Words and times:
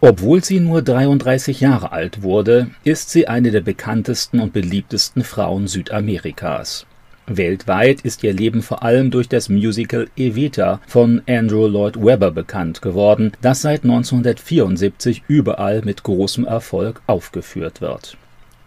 Obwohl 0.00 0.44
sie 0.44 0.60
nur 0.60 0.80
33 0.80 1.60
Jahre 1.60 1.90
alt 1.90 2.22
wurde, 2.22 2.70
ist 2.84 3.10
sie 3.10 3.26
eine 3.26 3.50
der 3.50 3.62
bekanntesten 3.62 4.38
und 4.38 4.52
beliebtesten 4.52 5.24
Frauen 5.24 5.66
Südamerikas. 5.66 6.86
Weltweit 7.26 8.02
ist 8.02 8.22
ihr 8.22 8.32
Leben 8.32 8.62
vor 8.62 8.84
allem 8.84 9.10
durch 9.10 9.28
das 9.28 9.48
Musical 9.48 10.08
Evita 10.16 10.80
von 10.86 11.22
Andrew 11.28 11.66
Lloyd 11.66 12.00
Webber 12.00 12.30
bekannt 12.30 12.80
geworden, 12.80 13.32
das 13.42 13.62
seit 13.62 13.82
1974 13.82 15.24
überall 15.26 15.82
mit 15.82 16.04
großem 16.04 16.46
Erfolg 16.46 17.02
aufgeführt 17.08 17.80
wird. 17.80 18.16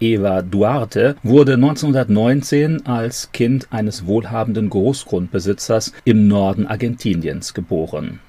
Eva 0.01 0.41
Duarte 0.41 1.15
wurde 1.23 1.53
1919 1.53 2.85
als 2.85 3.31
Kind 3.31 3.67
eines 3.71 4.05
wohlhabenden 4.05 4.69
Großgrundbesitzers 4.69 5.93
im 6.03 6.27
Norden 6.27 6.67
Argentiniens 6.67 7.53
geboren. 7.53 8.19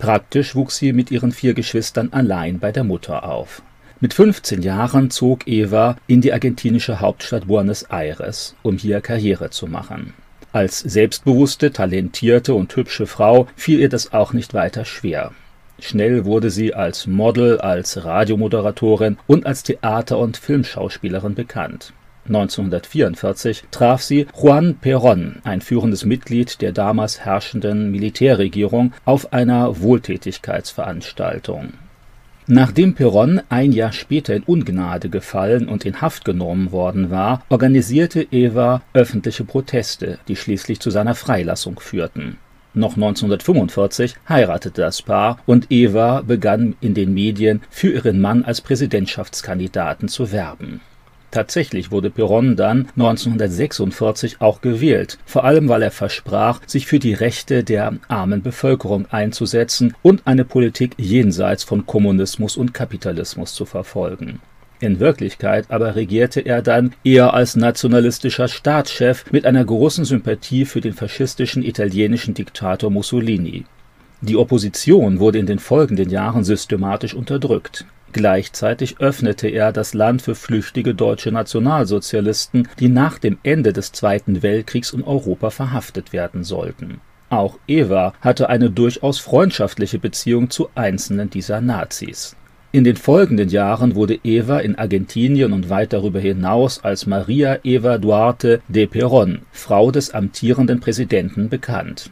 Praktisch 0.00 0.54
wuchs 0.54 0.78
sie 0.78 0.94
mit 0.94 1.10
ihren 1.10 1.30
vier 1.30 1.52
Geschwistern 1.52 2.08
allein 2.10 2.58
bei 2.58 2.72
der 2.72 2.84
Mutter 2.84 3.28
auf. 3.28 3.60
Mit 4.00 4.14
15 4.14 4.62
Jahren 4.62 5.10
zog 5.10 5.46
Eva 5.46 5.98
in 6.06 6.22
die 6.22 6.32
argentinische 6.32 7.00
Hauptstadt 7.00 7.48
Buenos 7.48 7.82
Aires, 7.82 8.56
um 8.62 8.78
hier 8.78 9.02
Karriere 9.02 9.50
zu 9.50 9.66
machen. 9.66 10.14
Als 10.52 10.78
selbstbewusste, 10.78 11.70
talentierte 11.70 12.54
und 12.54 12.74
hübsche 12.74 13.06
Frau 13.06 13.46
fiel 13.56 13.78
ihr 13.78 13.90
das 13.90 14.14
auch 14.14 14.32
nicht 14.32 14.54
weiter 14.54 14.86
schwer. 14.86 15.32
Schnell 15.78 16.24
wurde 16.24 16.48
sie 16.48 16.72
als 16.72 17.06
Model, 17.06 17.60
als 17.60 18.02
Radiomoderatorin 18.02 19.18
und 19.26 19.44
als 19.44 19.64
Theater- 19.64 20.18
und 20.18 20.38
Filmschauspielerin 20.38 21.34
bekannt 21.34 21.92
1944 22.26 23.64
traf 23.70 24.02
sie 24.02 24.26
Juan 24.34 24.76
Perón, 24.80 25.36
ein 25.44 25.60
führendes 25.60 26.04
Mitglied 26.04 26.60
der 26.60 26.72
damals 26.72 27.24
herrschenden 27.24 27.90
Militärregierung, 27.90 28.92
auf 29.04 29.32
einer 29.32 29.80
Wohltätigkeitsveranstaltung. 29.80 31.72
Nachdem 32.46 32.94
Perón 32.94 33.42
ein 33.48 33.70
Jahr 33.72 33.92
später 33.92 34.34
in 34.34 34.42
Ungnade 34.42 35.08
gefallen 35.08 35.68
und 35.68 35.84
in 35.84 36.00
Haft 36.00 36.24
genommen 36.24 36.72
worden 36.72 37.10
war, 37.10 37.44
organisierte 37.48 38.26
Eva 38.30 38.82
öffentliche 38.92 39.44
Proteste, 39.44 40.18
die 40.26 40.36
schließlich 40.36 40.80
zu 40.80 40.90
seiner 40.90 41.14
Freilassung 41.14 41.78
führten. 41.78 42.38
Noch 42.74 42.94
1945 42.94 44.16
heiratete 44.28 44.82
das 44.82 45.02
Paar 45.02 45.38
und 45.46 45.70
Eva 45.70 46.22
begann 46.22 46.76
in 46.80 46.94
den 46.94 47.14
Medien 47.14 47.62
für 47.70 47.90
ihren 47.90 48.20
Mann 48.20 48.44
als 48.44 48.60
Präsidentschaftskandidaten 48.60 50.08
zu 50.08 50.32
werben 50.32 50.80
Tatsächlich 51.30 51.92
wurde 51.92 52.08
Perón 52.08 52.56
dann 52.56 52.88
1946 52.96 54.40
auch 54.40 54.60
gewählt, 54.60 55.18
vor 55.24 55.44
allem 55.44 55.68
weil 55.68 55.82
er 55.82 55.92
versprach, 55.92 56.60
sich 56.66 56.86
für 56.86 56.98
die 56.98 57.14
Rechte 57.14 57.62
der 57.62 57.94
armen 58.08 58.42
Bevölkerung 58.42 59.06
einzusetzen 59.10 59.94
und 60.02 60.26
eine 60.26 60.44
Politik 60.44 60.94
jenseits 60.96 61.62
von 61.62 61.86
Kommunismus 61.86 62.56
und 62.56 62.74
Kapitalismus 62.74 63.54
zu 63.54 63.64
verfolgen. 63.64 64.40
In 64.80 64.98
Wirklichkeit 64.98 65.66
aber 65.68 65.94
regierte 65.94 66.40
er 66.40 66.62
dann 66.62 66.94
eher 67.04 67.34
als 67.34 67.54
nationalistischer 67.54 68.48
Staatschef 68.48 69.30
mit 69.30 69.44
einer 69.44 69.64
großen 69.64 70.04
Sympathie 70.04 70.64
für 70.64 70.80
den 70.80 70.94
faschistischen 70.94 71.62
italienischen 71.62 72.34
Diktator 72.34 72.90
Mussolini. 72.90 73.66
Die 74.22 74.36
Opposition 74.36 75.20
wurde 75.20 75.38
in 75.38 75.46
den 75.46 75.58
folgenden 75.58 76.10
Jahren 76.10 76.44
systematisch 76.44 77.14
unterdrückt 77.14 77.84
Gleichzeitig 78.12 78.98
öffnete 78.98 79.48
er 79.48 79.72
das 79.72 79.94
Land 79.94 80.22
für 80.22 80.34
flüchtige 80.34 80.94
deutsche 80.94 81.30
Nationalsozialisten, 81.30 82.68
die 82.80 82.88
nach 82.88 83.18
dem 83.18 83.38
Ende 83.44 83.72
des 83.72 83.92
Zweiten 83.92 84.42
Weltkriegs 84.42 84.92
in 84.92 85.04
Europa 85.04 85.50
verhaftet 85.50 86.12
werden 86.12 86.42
sollten. 86.42 87.00
Auch 87.28 87.58
Eva 87.68 88.12
hatte 88.20 88.48
eine 88.48 88.70
durchaus 88.70 89.20
freundschaftliche 89.20 90.00
Beziehung 90.00 90.50
zu 90.50 90.68
einzelnen 90.74 91.30
dieser 91.30 91.60
Nazis. 91.60 92.34
In 92.72 92.82
den 92.82 92.96
folgenden 92.96 93.48
Jahren 93.48 93.94
wurde 93.94 94.18
Eva 94.24 94.58
in 94.58 94.76
Argentinien 94.76 95.52
und 95.52 95.70
weit 95.70 95.92
darüber 95.92 96.20
hinaus 96.20 96.82
als 96.82 97.06
Maria 97.06 97.58
Eva 97.62 97.98
Duarte 97.98 98.62
de 98.68 98.86
Perón, 98.86 99.40
Frau 99.52 99.92
des 99.92 100.10
amtierenden 100.10 100.80
Präsidenten, 100.80 101.48
bekannt 101.48 102.10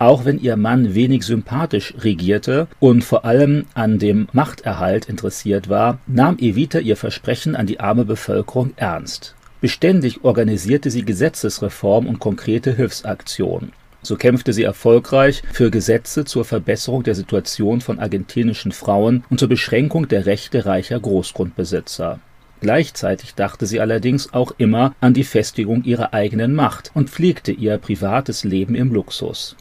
auch 0.00 0.24
wenn 0.24 0.40
ihr 0.40 0.56
Mann 0.56 0.94
wenig 0.94 1.24
sympathisch 1.24 1.94
regierte 1.98 2.68
und 2.80 3.04
vor 3.04 3.26
allem 3.26 3.66
an 3.74 3.98
dem 3.98 4.28
Machterhalt 4.32 5.10
interessiert 5.10 5.68
war, 5.68 5.98
nahm 6.06 6.38
Evita 6.38 6.78
ihr 6.78 6.96
Versprechen 6.96 7.54
an 7.54 7.66
die 7.66 7.80
arme 7.80 8.06
Bevölkerung 8.06 8.72
ernst. 8.76 9.34
Beständig 9.60 10.24
organisierte 10.24 10.90
sie 10.90 11.04
Gesetzesreform 11.04 12.06
und 12.06 12.18
konkrete 12.18 12.74
Hilfsaktionen. 12.74 13.72
So 14.00 14.16
kämpfte 14.16 14.54
sie 14.54 14.62
erfolgreich 14.62 15.42
für 15.52 15.70
Gesetze 15.70 16.24
zur 16.24 16.46
Verbesserung 16.46 17.02
der 17.02 17.14
Situation 17.14 17.82
von 17.82 17.98
argentinischen 17.98 18.72
Frauen 18.72 19.24
und 19.28 19.38
zur 19.38 19.50
Beschränkung 19.50 20.08
der 20.08 20.24
Rechte 20.24 20.64
reicher 20.64 20.98
Großgrundbesitzer. 20.98 22.20
Gleichzeitig 22.62 23.34
dachte 23.34 23.66
sie 23.66 23.80
allerdings 23.80 24.32
auch 24.32 24.52
immer 24.56 24.94
an 25.02 25.12
die 25.12 25.24
Festigung 25.24 25.84
ihrer 25.84 26.14
eigenen 26.14 26.54
Macht 26.54 26.90
und 26.94 27.10
pflegte 27.10 27.52
ihr 27.52 27.76
privates 27.76 28.44
Leben 28.44 28.74
im 28.74 28.94
Luxus 28.94 29.56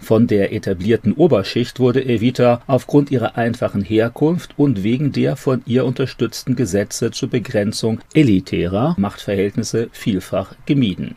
von 0.00 0.26
der 0.26 0.52
etablierten 0.52 1.12
Oberschicht 1.12 1.78
wurde 1.78 2.04
Evita 2.04 2.62
aufgrund 2.66 3.10
ihrer 3.10 3.36
einfachen 3.36 3.82
Herkunft 3.82 4.54
und 4.56 4.82
wegen 4.82 5.12
der 5.12 5.36
von 5.36 5.62
ihr 5.66 5.84
unterstützten 5.84 6.56
Gesetze 6.56 7.10
zur 7.10 7.30
Begrenzung 7.30 8.00
elitärer 8.14 8.94
Machtverhältnisse 8.98 9.88
vielfach 9.92 10.54
gemieden. 10.66 11.16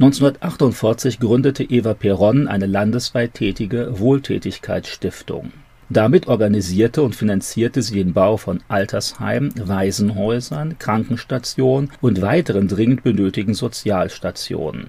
1948 0.00 1.20
gründete 1.20 1.62
Eva 1.62 1.92
Perón 1.92 2.48
eine 2.48 2.66
landesweit 2.66 3.34
tätige 3.34 4.00
Wohltätigkeitsstiftung. 4.00 5.52
Damit 5.88 6.26
organisierte 6.26 7.02
und 7.02 7.14
finanzierte 7.14 7.82
sie 7.82 8.02
den 8.02 8.14
Bau 8.14 8.36
von 8.36 8.60
Altersheimen, 8.68 9.52
Waisenhäusern, 9.56 10.78
Krankenstationen 10.78 11.90
und 12.00 12.22
weiteren 12.22 12.66
dringend 12.68 13.04
benötigten 13.04 13.54
Sozialstationen 13.54 14.88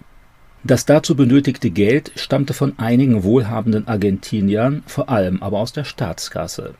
das 0.66 0.86
dazu 0.86 1.16
benötigte 1.16 1.70
Geld 1.70 2.12
stammte 2.16 2.53
von 2.53 2.74
einigen 2.78 3.24
wohlhabenden 3.24 3.88
Argentiniern, 3.88 4.81
vor 4.88 5.09
allem 5.09 5.44
aber 5.44 5.59
aus 5.59 5.74
der 5.74 5.84
Staatskasse. 5.84 6.74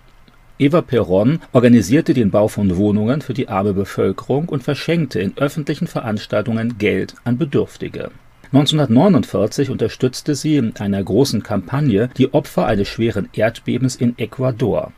Eva 0.58 0.80
Perón 0.80 1.40
organisierte 1.52 2.14
den 2.14 2.32
Bau 2.32 2.48
von 2.48 2.78
Wohnungen 2.78 3.22
für 3.22 3.34
die 3.34 3.48
arme 3.48 3.74
Bevölkerung 3.74 4.50
und 4.50 4.64
verschenkte 4.64 5.20
in 5.20 5.38
öffentlichen 5.38 5.86
Veranstaltungen 5.86 6.78
Geld 6.78 7.14
an 7.26 7.38
Bedürftige. 7.38 8.10
1949 8.54 9.70
unterstützte 9.70 10.34
sie 10.34 10.56
in 10.56 10.76
einer 10.78 11.04
großen 11.04 11.44
Kampagne 11.44 12.10
die 12.18 12.34
Opfer 12.34 12.66
eines 12.66 12.88
schweren 12.88 13.30
Erdbebens 13.34 13.96
in 13.96 14.18
Ecuador. 14.18 14.94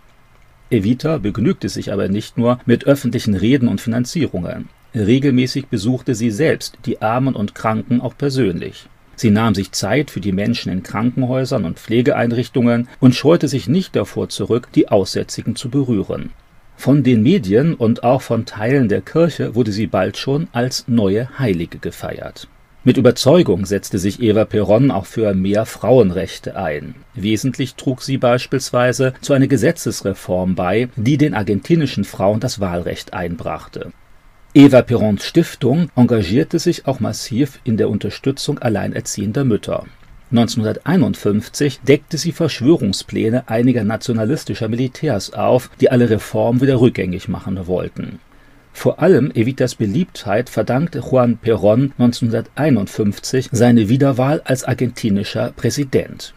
Evita 0.70 1.18
begnügte 1.18 1.70
sich 1.70 1.92
aber 1.92 2.08
nicht 2.08 2.38
nur 2.38 2.60
mit 2.66 2.86
öffentlichen 2.86 3.34
Reden 3.34 3.68
und 3.68 3.82
Finanzierungen. 3.82 4.70
Regelmäßig 5.00 5.68
besuchte 5.68 6.16
sie 6.16 6.32
selbst 6.32 6.78
die 6.86 7.02
Armen 7.02 7.36
und 7.36 7.56
Kranken 7.56 8.02
auch 8.02 8.18
persönlich. 8.18 8.88
Sie 9.16 9.32
nahm 9.32 9.56
sich 9.56 9.72
Zeit 9.72 10.12
für 10.12 10.22
die 10.22 10.32
Menschen 10.32 10.72
in 10.72 10.84
Krankenhäusern 10.84 11.66
und 11.66 11.80
Pflegeeinrichtungen 11.80 12.88
und 13.00 13.16
scheute 13.16 13.48
sich 13.48 13.68
nicht 13.68 13.96
davor 13.96 14.30
zurück, 14.30 14.70
die 14.76 14.90
Aussätzigen 14.90 15.56
zu 15.56 15.70
berühren. 15.70 16.30
Von 16.76 17.02
den 17.02 17.24
Medien 17.24 17.74
und 17.74 18.04
auch 18.04 18.22
von 18.22 18.46
Teilen 18.46 18.88
der 18.88 19.02
Kirche 19.02 19.56
wurde 19.56 19.72
sie 19.72 19.88
bald 19.88 20.18
schon 20.18 20.48
als 20.52 20.86
neue 20.88 21.40
Heilige 21.40 21.80
gefeiert. 21.80 22.48
Mit 22.84 22.98
Überzeugung 22.98 23.66
setzte 23.66 23.98
sich 23.98 24.22
Eva 24.22 24.44
Perón 24.44 24.92
auch 24.92 25.08
für 25.08 25.34
mehr 25.34 25.66
Frauenrechte 25.66 26.56
ein. 26.56 26.94
Wesentlich 27.16 27.74
trug 27.76 28.04
sie 28.04 28.18
beispielsweise 28.18 29.14
zu 29.20 29.34
einer 29.34 29.48
Gesetzesreform 29.48 30.54
bei, 30.54 30.90
die 30.96 31.18
den 31.18 31.34
argentinischen 31.34 32.04
Frauen 32.04 32.40
das 32.40 32.60
Wahlrecht 32.60 33.14
einbrachte. 33.14 33.92
Eva 34.58 34.82
Perons 34.82 35.24
Stiftung 35.24 35.92
engagierte 35.96 36.58
sich 36.58 36.88
auch 36.88 37.00
massiv 37.00 37.60
in 37.64 37.78
der 37.78 37.92
Unterstützung 37.92 38.58
alleinerziehender 38.58 39.44
Mütter. 39.44 39.86
1951 40.32 41.82
deckte 41.82 42.18
sie 42.18 42.32
Verschwörungspläne 42.32 43.48
einiger 43.50 43.84
nationalistischer 43.84 44.68
Militärs 44.68 45.32
auf, 45.32 45.70
die 45.80 45.92
alle 45.92 46.10
Reformen 46.10 46.60
wieder 46.60 46.82
rückgängig 46.82 47.28
machen 47.28 47.68
wollten. 47.68 48.18
Vor 48.74 49.00
allem 49.00 49.30
Evitas 49.30 49.76
Beliebtheit 49.76 50.50
verdankte 50.50 51.04
Juan 51.08 51.38
Perón 51.38 51.92
1951 52.00 53.50
seine 53.52 53.90
Wiederwahl 53.90 54.42
als 54.44 54.64
argentinischer 54.64 55.52
Präsident. 55.56 56.34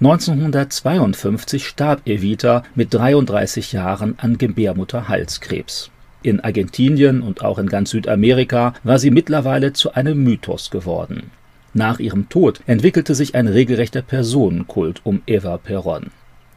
1952 0.00 1.64
starb 1.64 2.08
Evita 2.08 2.64
mit 2.74 2.92
33 2.92 3.70
Jahren 3.70 4.16
an 4.18 4.36
Gebärmutterhalskrebs 4.36 5.92
in 6.22 6.40
Argentinien 6.40 7.22
und 7.22 7.44
auch 7.44 7.58
in 7.58 7.66
ganz 7.66 7.90
Südamerika 7.90 8.74
war 8.82 8.98
sie 8.98 9.10
mittlerweile 9.10 9.72
zu 9.72 9.94
einem 9.94 10.22
Mythos 10.22 10.70
geworden. 10.70 11.30
Nach 11.74 11.98
ihrem 11.98 12.28
Tod 12.28 12.60
entwickelte 12.66 13.14
sich 13.14 13.34
ein 13.34 13.46
regelrechter 13.48 14.02
Personenkult 14.02 15.00
um 15.04 15.22
Eva 15.26 15.56
Perón. 15.56 16.08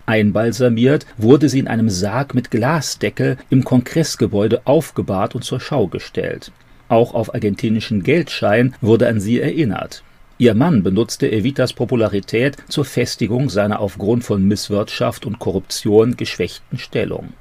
Einbalsamiert 0.06 1.06
wurde 1.18 1.50
sie 1.50 1.60
in 1.60 1.68
einem 1.68 1.90
Sarg 1.90 2.36
mit 2.36 2.52
Glasdeckel 2.52 3.38
im 3.50 3.64
Kongressgebäude 3.64 4.62
aufgebahrt 4.66 5.34
und 5.34 5.44
zur 5.44 5.60
Schau 5.60 5.88
gestellt. 5.88 6.52
Auch 6.90 7.14
auf 7.14 7.34
argentinischen 7.34 8.04
Geldschein 8.04 8.76
wurde 8.82 9.08
an 9.08 9.20
sie 9.20 9.40
erinnert. 9.40 10.04
Ihr 10.38 10.54
Mann 10.54 10.84
benutzte 10.84 11.32
Evitas 11.32 11.74
Popularität 11.74 12.58
zur 12.68 12.84
Festigung 12.86 13.50
seiner 13.50 13.80
aufgrund 13.80 14.26
von 14.26 14.46
Misswirtschaft 14.46 15.26
und 15.26 15.40
Korruption 15.40 16.18
geschwächten 16.18 16.78
Stellung 16.78 17.34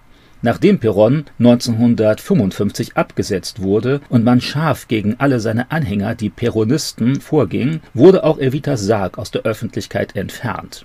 Nachdem 0.45 0.79
Perón 0.79 1.25
1955 1.39 2.99
abgesetzt 2.99 3.63
wurde 3.63 4.03
und 4.11 4.25
man 4.25 4.43
scharf 4.43 4.89
gegen 4.89 5.15
alle 5.17 5.41
seine 5.41 5.71
Anhänger, 5.71 6.15
die 6.15 6.29
Peronisten, 6.29 7.19
vorging, 7.23 7.81
wurde 7.95 8.25
auch 8.25 8.39
Evitas 8.39 8.83
Sarg 8.83 9.17
aus 9.17 9.31
der 9.31 9.45
Öffentlichkeit 9.45 10.17
entfernt. 10.17 10.85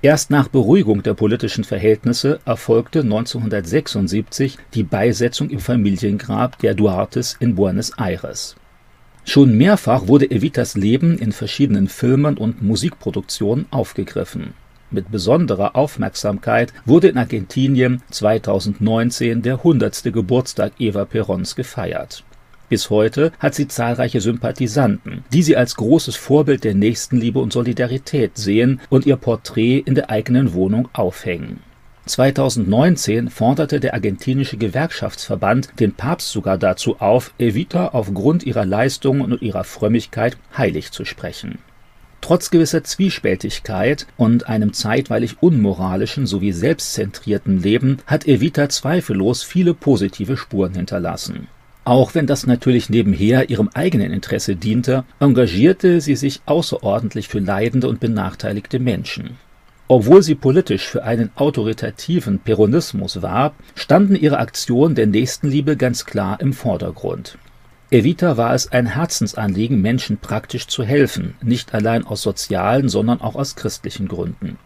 Erst 0.00 0.30
nach 0.30 0.46
Beruhigung 0.46 1.02
der 1.02 1.14
politischen 1.14 1.64
Verhältnisse 1.64 2.38
erfolgte 2.44 3.00
1976 3.00 4.56
die 4.74 4.84
Beisetzung 4.84 5.50
im 5.50 5.58
Familiengrab 5.58 6.60
der 6.60 6.74
Duartes 6.74 7.36
in 7.40 7.56
Buenos 7.56 7.90
Aires. 7.98 8.54
Schon 9.24 9.58
mehrfach 9.58 10.06
wurde 10.06 10.30
Evitas 10.30 10.76
Leben 10.76 11.18
in 11.18 11.32
verschiedenen 11.32 11.88
Filmen 11.88 12.38
und 12.38 12.62
Musikproduktionen 12.62 13.66
aufgegriffen 13.72 14.54
mit 14.90 15.10
besonderer 15.10 15.76
Aufmerksamkeit 15.76 16.72
wurde 16.84 17.08
in 17.08 17.18
Argentinien 17.18 18.02
2019 18.10 19.42
der 19.42 19.54
100. 19.54 20.12
Geburtstag 20.12 20.72
Eva 20.78 21.04
Perons 21.04 21.56
gefeiert. 21.56 22.24
Bis 22.68 22.88
heute 22.88 23.32
hat 23.40 23.56
sie 23.56 23.66
zahlreiche 23.66 24.20
Sympathisanten, 24.20 25.24
die 25.32 25.42
sie 25.42 25.56
als 25.56 25.74
großes 25.74 26.14
Vorbild 26.14 26.62
der 26.62 26.74
Nächstenliebe 26.74 27.40
und 27.40 27.52
Solidarität 27.52 28.38
sehen 28.38 28.80
und 28.88 29.06
ihr 29.06 29.16
Porträt 29.16 29.78
in 29.78 29.96
der 29.96 30.08
eigenen 30.08 30.52
Wohnung 30.52 30.88
aufhängen. 30.92 31.60
2019 32.06 33.28
forderte 33.28 33.80
der 33.80 33.94
argentinische 33.94 34.56
Gewerkschaftsverband 34.56 35.80
den 35.80 35.94
Papst 35.94 36.30
sogar 36.30 36.58
dazu 36.58 37.00
auf, 37.00 37.34
Evita 37.38 37.88
aufgrund 37.88 38.44
ihrer 38.44 38.64
Leistungen 38.64 39.32
und 39.32 39.42
ihrer 39.42 39.64
Frömmigkeit 39.64 40.36
heilig 40.56 40.92
zu 40.92 41.04
sprechen 41.04 41.58
Trotz 42.30 42.52
gewisser 42.52 42.84
Zwiespältigkeit 42.84 44.06
und 44.16 44.48
einem 44.48 44.72
zeitweilig 44.72 45.38
unmoralischen 45.42 46.26
sowie 46.26 46.52
selbstzentrierten 46.52 47.60
Leben 47.60 47.98
hat 48.06 48.24
Evita 48.24 48.68
zweifellos 48.68 49.42
viele 49.42 49.74
positive 49.74 50.36
Spuren 50.36 50.74
hinterlassen. 50.74 51.48
Auch 51.82 52.14
wenn 52.14 52.28
das 52.28 52.46
natürlich 52.46 52.88
nebenher 52.88 53.50
ihrem 53.50 53.68
eigenen 53.74 54.12
Interesse 54.12 54.54
diente, 54.54 55.02
engagierte 55.18 56.00
sie 56.00 56.14
sich 56.14 56.40
außerordentlich 56.46 57.26
für 57.26 57.40
leidende 57.40 57.88
und 57.88 57.98
benachteiligte 57.98 58.78
Menschen. 58.78 59.30
Obwohl 59.88 60.22
sie 60.22 60.36
politisch 60.36 60.86
für 60.86 61.02
einen 61.02 61.32
autoritativen 61.34 62.38
Peronismus 62.38 63.22
warb, 63.22 63.56
standen 63.74 64.14
ihre 64.14 64.38
Aktionen 64.38 64.94
der 64.94 65.08
Nächstenliebe 65.08 65.76
ganz 65.76 66.04
klar 66.04 66.40
im 66.40 66.52
Vordergrund 66.52 67.38
Evita 67.92 68.36
war 68.36 68.54
es 68.54 68.70
ein 68.70 68.86
Herzensanliegen, 68.86 69.82
Menschen 69.82 70.18
praktisch 70.18 70.68
zu 70.68 70.84
helfen, 70.84 71.34
nicht 71.42 71.74
allein 71.74 72.06
aus 72.06 72.22
sozialen, 72.22 72.88
sondern 72.88 73.20
auch 73.20 73.34
aus 73.34 73.56
christlichen 73.56 74.06
Gründen. 74.06 74.58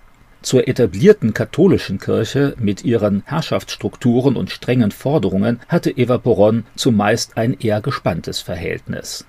Zur 0.42 0.68
etablierten 0.68 1.32
katholischen 1.32 1.98
Kirche 1.98 2.54
mit 2.58 2.84
ihren 2.84 3.22
Herrschaftsstrukturen 3.24 4.36
und 4.36 4.50
strengen 4.50 4.90
Forderungen 4.90 5.60
hatte 5.68 5.90
Eva 5.90 6.18
Peron 6.18 6.64
zumeist 6.76 7.38
ein 7.38 7.58
eher 7.58 7.80
gespanntes 7.80 8.40
Verhältnis. 8.40 9.24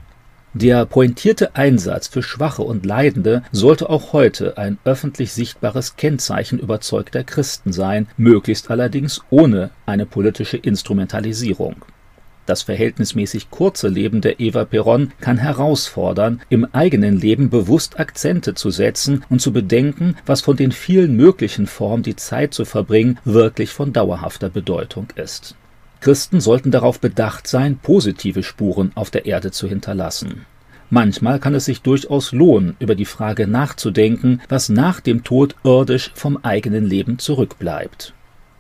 Der 0.54 0.86
pointierte 0.86 1.56
Einsatz 1.56 2.10
für 2.10 2.22
Schwache 2.22 2.64
und 2.64 2.86
Leidende 2.86 3.44
sollte 3.54 3.90
auch 3.90 4.12
heute 4.12 4.58
ein 4.58 4.78
öffentlich 4.84 5.32
sichtbares 5.32 5.96
Kennzeichen 5.96 6.60
überzeugter 6.60 7.24
Christen 7.24 7.72
sein, 7.72 8.08
möglichst 8.18 8.70
allerdings 8.70 9.22
ohne 9.30 9.70
eine 9.86 10.06
politische 10.06 10.58
Instrumentalisierung 10.58 11.86
das 12.46 12.64
verhältnismäßig 12.64 13.50
kurze 13.50 13.88
Leben 13.88 14.22
der 14.22 14.40
Eva 14.40 14.66
Peron 14.66 15.12
kann 15.20 15.38
herausfordern, 15.38 16.42
im 16.50 16.66
eigenen 16.74 17.20
Leben 17.20 17.50
bewusst 17.50 18.00
Akzente 18.00 18.54
zu 18.54 18.70
setzen 18.70 19.24
und 19.30 19.42
zu 19.42 19.52
bedenken, 19.52 20.16
was 20.26 20.42
von 20.42 20.56
den 20.56 20.72
vielen 20.72 21.16
möglichen 21.16 21.68
Formen, 21.68 22.04
die 22.04 22.16
Zeit 22.16 22.54
zu 22.54 22.66
verbringen, 22.66 23.20
wirklich 23.26 23.72
von 23.72 23.94
dauerhafter 23.94 24.50
Bedeutung 24.50 25.08
ist. 25.16 25.56
Christen 26.02 26.40
sollten 26.40 26.72
darauf 26.72 27.00
bedacht 27.00 27.48
sein, 27.48 27.80
positive 27.82 28.44
Spuren 28.44 28.92
auf 28.96 29.10
der 29.10 29.26
Erde 29.26 29.52
zu 29.52 29.68
hinterlassen. 29.68 30.46
Manchmal 30.92 31.40
kann 31.40 31.56
es 31.56 31.66
sich 31.66 31.82
durchaus 31.82 32.32
lohnen, 32.32 32.76
über 32.80 32.94
die 32.94 33.06
Frage 33.06 33.48
nachzudenken, 33.48 34.42
was 34.50 34.70
nach 34.70 35.00
dem 35.00 35.24
Tod 35.24 35.56
irdisch 35.64 36.12
vom 36.14 36.38
eigenen 36.44 36.86
Leben 36.86 37.18
zurückbleibt 37.18 38.14